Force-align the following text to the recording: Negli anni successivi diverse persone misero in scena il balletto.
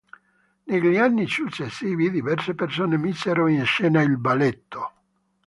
Negli 0.63 0.97
anni 0.97 1.27
successivi 1.27 2.09
diverse 2.09 2.55
persone 2.55 2.97
misero 2.97 3.47
in 3.47 3.63
scena 3.65 4.01
il 4.01 4.17
balletto. 4.17 4.91